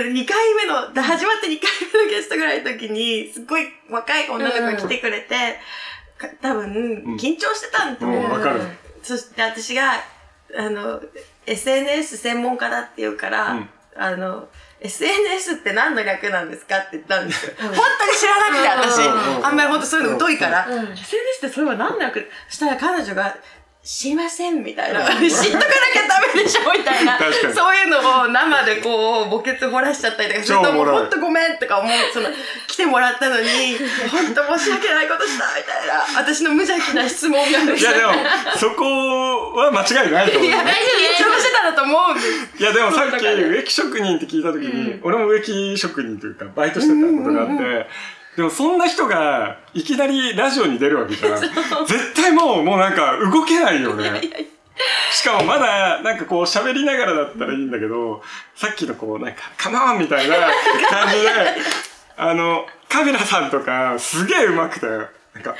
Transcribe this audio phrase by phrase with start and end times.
[0.00, 5.58] 2回目の、始まって2回目のゲストぐらいの時に、すっごい若い女の子が来てくれて、
[6.18, 8.32] か多分、緊張してたんだと思う。
[8.32, 8.60] わかる。
[9.02, 9.92] そして私が、
[10.56, 11.00] あの、
[11.46, 13.68] SNS 専門家だって言うから、うん。
[13.96, 14.48] あの、
[14.80, 17.52] SNS って何の略なんですかって言ったんですよ。
[17.58, 17.78] 本当に
[18.16, 19.06] 知らなくて、私。
[19.06, 19.38] うん。
[19.38, 19.46] うん。
[19.46, 20.66] あんまり本当そういうの疎いから。
[20.66, 20.92] うん。
[20.92, 20.98] SNS
[21.38, 22.28] ってそれは何の略？
[22.48, 23.36] したら彼女が、
[23.84, 25.04] 知りませんみたいな。
[25.04, 27.18] 知っとかなきゃダメでしょみたいな。
[27.52, 31.92] そういうのを生でこう、墓穴掘らしちゃったりとかすると、もう超おもろい本当ごめんとか思う。
[32.14, 32.30] その、
[32.66, 33.44] 来てもらったのに、
[34.10, 36.18] 本当申し訳ないことしたみたいな。
[36.18, 37.58] 私の無邪気な質問が。
[37.74, 38.12] いやでも、
[38.56, 40.56] そこは間違いないと思うよ。
[40.56, 42.62] いや、緊張してたんだと思うんです。
[42.62, 47.86] いやでもさっき植木職人って聞いた時に、俺も植木職人というかバイトしてたことがあって、
[48.36, 51.40] でもそんな人がいきなりラジオに出るわけじゃん。
[51.86, 54.20] 絶対もう、もうなんか動けないよね。
[55.12, 58.22] しかもまだなんかこう喋りながらだったらいいんだけど、
[58.56, 60.36] さっきのこうなんかカモンみたいな
[60.90, 61.30] 感じで、
[62.16, 64.86] あの、カビラさんとかすげえ上手くて、
[65.34, 65.54] なんか、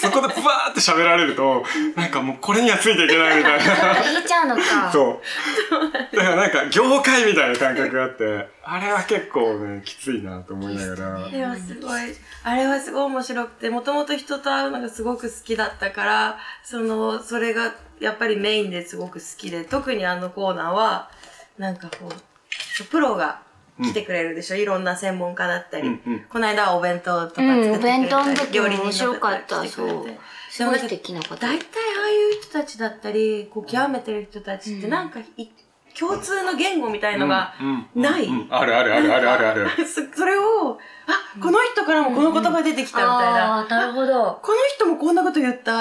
[0.00, 3.64] そこでブワーって喋られると、なんかもうこれにはついていけないみたいな。
[4.44, 4.90] うのか。
[4.92, 6.16] そう。
[6.16, 11.28] だからなんか業界みたいな感覚があって、あれは結構ね、きついなと思いながら。
[11.28, 12.02] でもすごい、
[12.44, 21.10] あれはすごい面白くて、もともと人と会うのがすごく好きだったから、その、それがやっぱりメインですごく好きで、特にあのコーナーは、
[21.58, 23.42] なんかこう、プロが
[23.82, 25.88] 来てくれるでしょ、いろんな専門家だったり。
[25.88, 29.64] うんうんこの間はお弁当とかうん、作ってくれたり、お弁当の時も料理人面白かった。
[29.66, 30.18] そうて。
[30.50, 31.36] すごい素敵な方。
[31.36, 31.79] 大体
[32.50, 35.46] 人たちだったり、こう極めてる人たちってうんなんかい、
[35.98, 38.24] 共通の言語みたいのがうんうんない。
[38.26, 39.70] うんあるあるあるあるあるある。
[39.86, 43.56] そそれを、あ、この人からもこの言葉出てきたみたいな。
[43.58, 44.40] ああ、なるほど。
[44.42, 45.80] この人もこんなこと言った。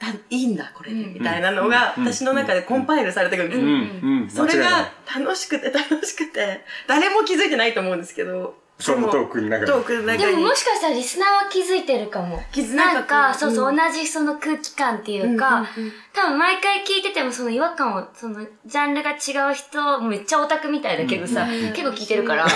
[0.00, 4.36] あいいんだ、これで、うんみたいなのが、うん私の中でコンパイルされてくるんです。
[4.36, 8.54] それが楽しくて楽しくて、誰も気づいてないと思うんですけど。
[8.80, 9.72] そのトークの中で。
[9.72, 10.18] トークの中に。
[10.18, 12.40] でももしかしたらリスナーは気づいてるかも。
[12.52, 22.46] 気づなんか、こそうそう、ん同じその空気感っていううんか、うんうん多分毎回聞いててもその違和感を、そのジャンルが違う人、めっちゃオタクみたいだけどさ、うん結構聞いてるから、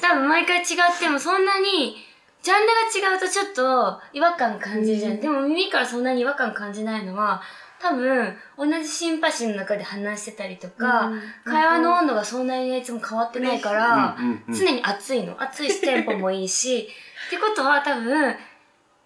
[0.00, 0.64] 多分毎回違っ
[0.98, 1.96] てもそんなに、
[2.42, 2.66] ジャンル
[3.02, 5.12] が違うとちょっと違和感感じるじゃん。
[5.12, 7.42] うんでも耳からそんなに違和感感じないのは、
[7.80, 15.40] 多分同じシンパシーの中で話してたりとか、うん会話の温度がそんなにいつも変わってないから、うんうんうん常に熱いの。
[15.40, 16.88] 熱いし、テンポもいいし。
[17.28, 18.36] ってことは多分、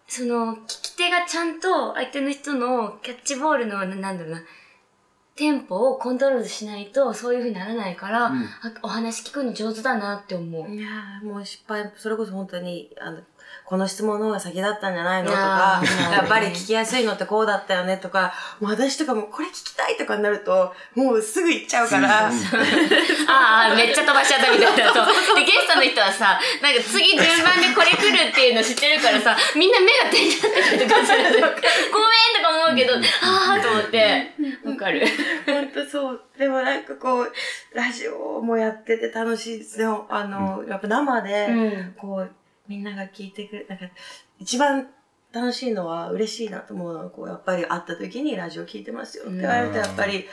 [0.06, 4.42] その、聞き手がちゃんと相手の人のキャッチボールの、ななんだろうな、
[5.40, 8.46] テンポをコントロールしないとそういう風にならないから、うんあ
[8.82, 10.70] お話聞くの上手だなって思う。
[10.70, 13.20] いやーもう失敗、それこそ本当に、あの、
[13.64, 22.34] この質問の方が先だったんじゃないのとかやっぱり聞きやすいのってこうだったよねとか、もう私とかもこれ聞きたいとかになると、もうすぐ行っちゃうから、うん
[23.28, 24.92] ああ、めっちゃ飛ばしちゃったみたいな。
[24.92, 25.06] そう。
[25.70, 34.32] ストの人はさ、なんか次順番でこれ来るっていうの知ってるからさ、みんな目が点になってるとかするごめんとか思うけど、ああと思って、
[34.64, 35.06] わかる。
[35.46, 36.20] 本当そう。
[36.38, 37.32] でもなんかこう、
[37.74, 40.06] ラジオもやってて楽しいですよ。
[40.10, 41.54] あの、やっぱ生で、う
[41.90, 41.94] ん。
[41.96, 42.32] こう、
[42.66, 43.86] みんなが聞いてくれ、なんか、
[44.38, 44.88] 一番
[45.32, 50.26] 楽しいのは嬉しいなと思うのは、こう、やっぱり会った時にラジオ聞いてますよって言われると、やっぱり、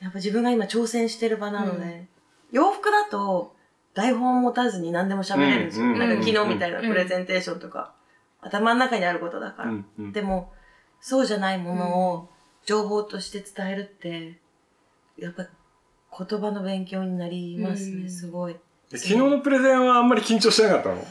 [0.00, 2.06] やっぱ自分が今挑戦してる場なので、
[2.52, 3.55] 洋服だと
[3.96, 5.86] 台本持たずに何でも喋れるんですよ。
[5.86, 7.94] うんなんか昨日みたいなうんプレゼンテーションとか、
[8.42, 9.70] 頭の中にあることだから。
[9.70, 10.52] うんうんでも、
[11.00, 12.28] そうじゃないものを
[12.66, 14.38] 情報として伝えるって、
[15.16, 15.46] やっぱ
[16.24, 18.56] 言葉の勉強になりますね、うんすごい。
[18.90, 21.02] 昨日のプレゼンはあんまり緊張してなかったの？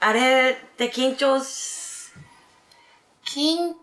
[0.00, 2.12] あれって緊張し、
[3.24, 3.74] 緊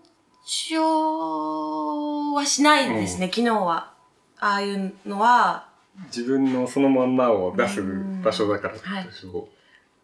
[0.73, 3.93] 張はしないですね、昨日は。
[4.39, 5.68] ああいうのは、
[6.07, 7.81] 自分のそのまんまを出す
[8.23, 9.47] 場所だからってことでしょ。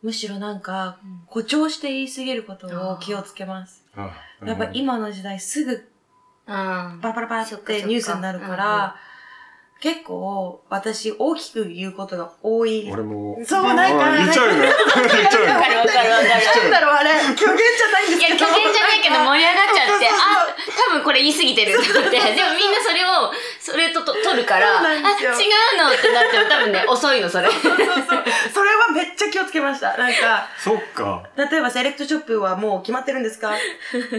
[0.04, 3.84] むしろなんか、誇張して言い過ぎることを気をつけます。
[3.96, 4.12] あ
[4.46, 5.88] やっぱ今の時代すぐ
[6.48, 8.96] あパラパラパラってニュースになるから、
[9.82, 12.90] 結構私大きく言うことが多い。
[12.92, 13.38] 俺も。
[13.44, 14.62] そうなんかあ言っちゃうよね。
[14.62, 16.62] 言っちゃうよ わかるわかるわかる。
[16.64, 18.46] なんだろうあれ、虚言じゃないんですいや、けど。
[18.46, 20.12] 虚言じゃないけど盛り上がっちゃって、あ、
[20.90, 23.85] 多分これ言い過ぎてるって思って、でもみんなそれを、それ
[24.36, 27.50] るから、あ、そう違うのってなっても多分ね、 遅いの、それ。
[27.50, 27.86] そうそうそう。
[28.54, 29.96] それはめっちゃ気をつけました。
[29.98, 31.24] なんか、そっか。
[31.38, 33.54] 例えばセレクトショップはもう決まってるんですか？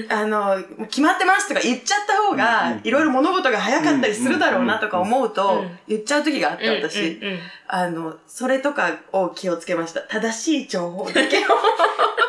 [0.09, 0.57] あの、
[0.89, 7.21] 決まってますとか言っちゃった方うんがうん、いろいろ物事が早かったりするだろうなとか思ううとん、言っちゃう時があって、私。
[7.69, 10.01] あの、それとかを気をつけました。
[10.03, 11.41] 正しい情報だけを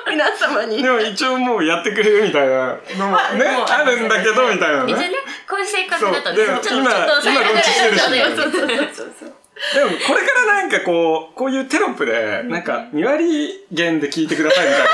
[0.10, 0.90] 皆様にで。
[0.90, 2.68] も一応もうやってくれるみたいな
[2.98, 4.94] のもね、まあるんだけど、みたいなね。
[4.94, 5.16] 別にね、
[5.48, 9.34] こういう生活だとね、そうでちょっと、ちょっ今と抑えられ今ローチしてるしそうだよねそうそうそうそうそう。
[9.74, 14.88] でも、これからなんかこう、こういうテロップで、なんか、2割減で聞いてくださいみたいな。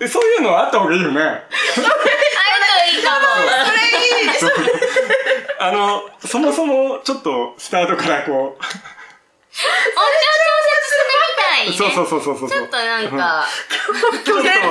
[0.00, 1.20] えそういうのはあった方がいいよね。
[1.22, 1.80] あると
[2.96, 3.26] いいかも。
[4.38, 4.66] それいい
[5.58, 8.60] あの、そもそも、ちょっと、スタートからこう、音量調
[10.66, 11.90] 節するみたい。
[11.90, 12.50] そうそうそうそうそう。
[12.50, 13.46] ちょっとなんか、
[14.24, 14.65] 去年レベ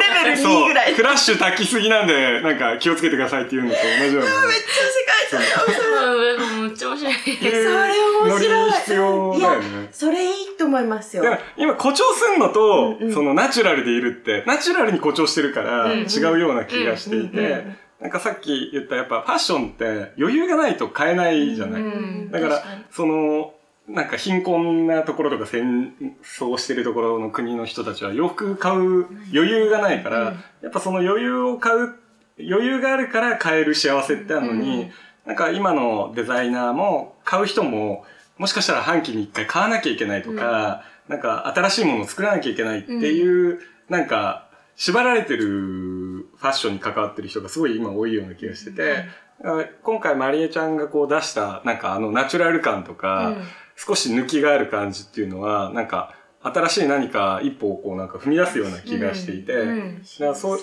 [0.45, 0.87] ル2ぐらい。
[0.87, 4.29] そうクラッシュ炊きすぎなんで、なんか気をつけてくださいっていうのと同じような。
[4.47, 7.13] めっちゃ世界観だうんめっちゃ面白い。
[7.13, 8.71] いうそれ面白い。
[8.71, 9.89] 必要だよね。
[9.91, 11.23] それいいと思いますよ。
[11.57, 21.81] 今誇張すんのと、うんうんそのナチュラルでいるって、ナチュラルに誇張してるからうん違うような気がしていて、うんうんなんかさっき言ったやっぱファッションって余裕がないと買えないじゃない。
[21.81, 23.53] うんだからその、
[23.87, 25.93] なんか貧困なところとか戦
[26.23, 31.95] 争してるところの国の人たちは洋服買う余裕がないから、やっぱその余裕を買う、
[32.39, 34.89] 余裕があるから買える幸せってあるのに、
[35.25, 38.05] なんか今のデザイナーも買う人も
[38.37, 49.05] もしかしたら半期に一回買わなきゃいけないとか、なんか新しいものを作らなきゃいけないっていう、なんか縛られてるファッションに関わってる人がすごい今多いような気がしてて、
[49.43, 53.43] あ今回マリエちゃんがこう出したなんかあのナチュラル感とか、うん
[53.75, 60.03] 少し抜きがある感じっていうのは、なんか新しい何か一歩をこうなんか踏み出すような気がしていて、うん。
[60.03, 60.59] だからそう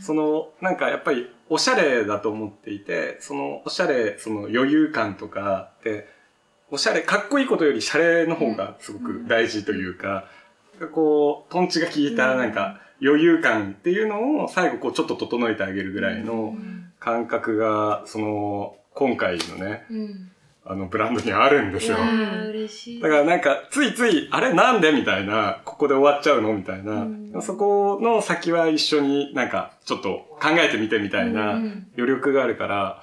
[0.00, 6.08] そのなんかやっぱりおしゃれだと思っていてそのおしゃれその余裕感とかって
[6.70, 10.24] おしゃれかっこいいことよりシャレの方がすごく大事というか、
[10.94, 16.54] こうトンチが効いたなんか余裕感っていうのを最後こうちょっと整えてあげるぐらいの
[16.98, 20.31] 感覚がその今回のねうん
[20.64, 21.96] あのブランドにあるんですよ。
[21.98, 23.00] あー嬉しい。
[23.00, 33.02] だからなんか、ついつい、あれなんでみたいな、ここで終わっちゃうのみたいな、うんそこの先は一緒になんか、ちょっと考えてみてみたいなうん余力があるから、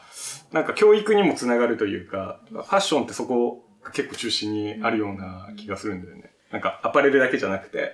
[0.52, 6.32] なんか教育にもつながるというか、ファッションってそこが結構中心にあるような気がするんだよね。
[6.52, 7.92] なんか、アパレルだけじゃなくて、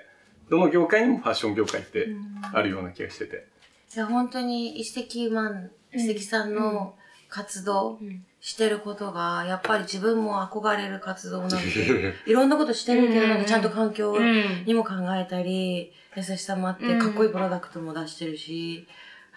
[0.50, 2.08] どの業界にもファッション業界って
[2.54, 3.48] あるような気がしてて。
[3.90, 6.96] じゃあ本当に一石マン、一石さんの
[7.30, 8.00] 活動
[8.46, 14.64] してることが、やっぱり自分も憧れる活動なんで、 いろんなことしてるけど、なんかちゃんと環境うん。
[14.68, 17.00] にも考えたり、優しさもあって、うん。
[17.00, 18.88] かっこいいプロダクトも出してるし、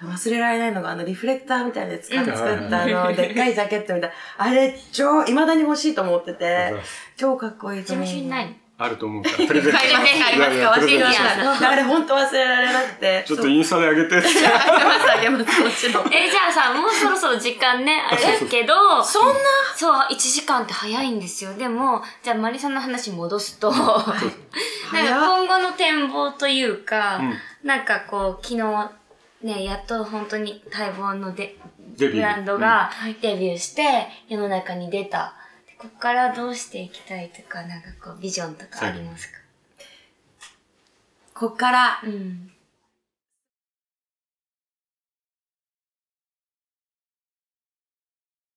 [0.02, 4.16] 忘れられないのが、あの、リフレクターみたいで使っうん作ったあの、 でっかいジャケットみたいな。
[4.37, 6.75] あれ、超、未だに欲しいと思ってて、
[7.16, 8.04] 超かっこいいと思う。
[8.04, 9.78] 自分知んないのあると思うから、プレゼント。
[9.78, 11.70] 買います買いますいやいやか忘れてましプレゼントしますた。
[11.70, 13.25] あれ、本当忘れられなくて。
[13.26, 14.16] ちょっとインスタで上げて。
[14.16, 16.06] あげます、あげます、もちろん。
[16.14, 19.34] え、じゃあさ、もうそろそろ時間ね、あれだけど、そんな？
[19.75, 21.52] そう、1時間って早いんですよ。
[21.54, 24.12] でも、じゃあマリさんの話戻すと、なんか
[24.92, 27.34] 今後の展望というか、うん
[27.64, 28.90] なんかこう、昨日、
[29.42, 31.56] ね、やっと本当に待望ので
[31.96, 32.90] デビューブランドが
[33.20, 35.34] デビューして世の中に出た。
[35.82, 39.38] でここからどうしていきたいとか、なんかこう、ビジョンとかありますか？
[41.34, 42.50] こっから、うん。